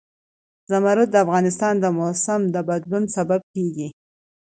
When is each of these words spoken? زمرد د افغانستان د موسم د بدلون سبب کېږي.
زمرد 0.69 1.07
د 1.11 1.15
افغانستان 1.25 1.73
د 1.79 1.85
موسم 1.97 2.41
د 2.53 2.57
بدلون 2.69 3.03
سبب 3.15 3.41
کېږي. 3.53 3.87